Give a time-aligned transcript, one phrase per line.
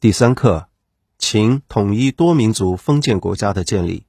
[0.00, 0.68] 第三课：
[1.18, 4.06] 秦统一多民族封建国家的建立。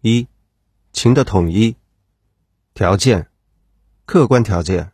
[0.00, 0.28] 一、
[0.92, 1.74] 秦的统一
[2.74, 3.26] 条件：
[4.06, 4.92] 客观条件，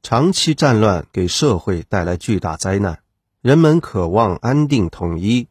[0.00, 3.02] 长期战乱给社会带来巨大灾难，
[3.40, 5.48] 人们渴望安定统一，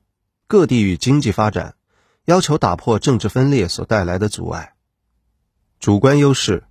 [0.47, 1.75] 各地域经济发展
[2.23, 4.75] 要求打破政治分裂所带来的阻碍。
[5.81, 6.63] 主观优势：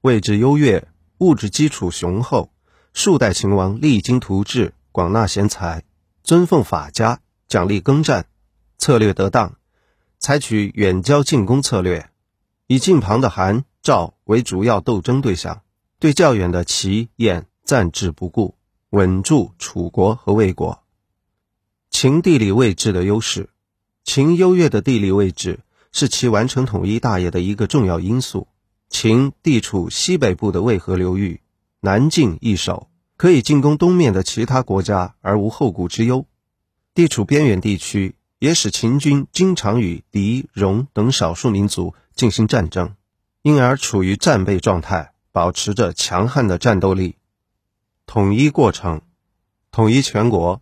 [0.00, 0.88] 位置优越，
[1.18, 2.50] 物质基础雄厚，
[2.92, 5.84] 数代秦王励精图治，广纳贤才。
[6.24, 8.24] 尊奉法家，奖励耕战，
[8.78, 9.58] 策略得当，
[10.18, 12.08] 采取远交近攻策略，
[12.66, 15.60] 以近旁的韩、赵为主要斗争对象，
[15.98, 18.56] 对较远的齐、燕暂置不顾，
[18.88, 20.82] 稳住楚国和魏国。
[21.90, 23.50] 秦地理位置的优势，
[24.02, 25.60] 秦优越的地理位置
[25.92, 28.48] 是其完成统一大业的一个重要因素。
[28.88, 31.42] 秦地处西北部的渭河流域，
[31.80, 32.88] 南境易守。
[33.16, 36.26] 可以进攻东面的其他国家而无后顾之忧，
[36.94, 42.94] 地处边远地区也使秦军经常与狄、戎等少数民族进行战争，
[43.42, 47.16] 因而处于战备状态，保持着强悍的战斗力。
[48.06, 49.00] 统一过程，
[49.70, 50.60] 统一全国，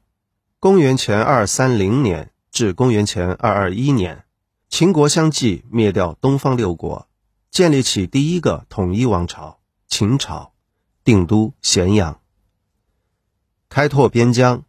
[0.60, 4.24] 公元前二三零年至公元前二二一年，
[4.68, 7.08] 秦国相继灭掉东方六国，
[7.50, 10.52] 建立起第一个统一王朝——秦朝，
[11.02, 12.21] 定都咸阳。
[13.72, 14.64] 开拓边疆，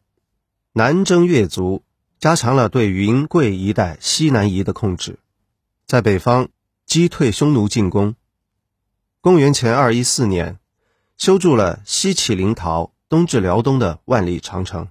[0.72, 1.84] 南征越族，
[2.22, 5.20] 加强了对云贵一带西南夷的控制，
[5.86, 6.48] 在北方
[6.86, 8.16] 击退匈奴进攻。
[9.20, 10.58] 公元前二一四年，
[11.18, 14.88] 修筑了西起临洮、东至辽东的万里长城。